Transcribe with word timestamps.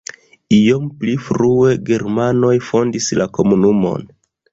Iom 0.59 0.85
pli 1.01 1.11
frue 1.25 1.75
germanoj 1.89 2.53
fondis 2.71 3.11
la 3.21 3.29
komunumon. 3.39 4.09